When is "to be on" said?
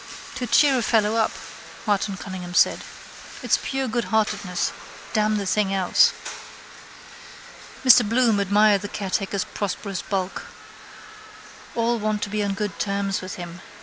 12.23-12.55